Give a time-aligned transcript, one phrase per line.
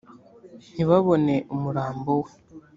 [0.73, 2.31] ntibabone umurambo we